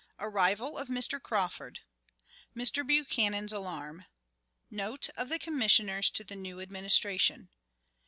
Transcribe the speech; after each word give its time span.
Arrival 0.17 0.79
of 0.79 0.87
Mr. 0.87 1.21
Crawford. 1.21 1.81
Mr. 2.55 2.83
Buchanan's 2.83 3.53
Alarm. 3.53 4.05
Note 4.71 5.09
of 5.15 5.29
the 5.29 5.37
Commissioners 5.37 6.09
to 6.09 6.23
the 6.23 6.35
New 6.35 6.59
Administration. 6.59 7.49